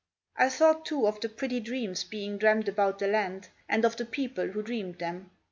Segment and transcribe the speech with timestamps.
[0.35, 4.05] I thought, too, of the pretty dreams being dreamt about the land, and of the
[4.05, 5.29] people who dreamed them.